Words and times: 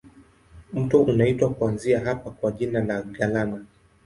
Mto 0.73 1.01
unaitwa 1.01 1.49
kuanzia 1.49 1.99
hapa 1.99 2.29
kwa 2.29 2.51
jina 2.51 2.81
la 2.83 3.01
Galana. 3.03 3.65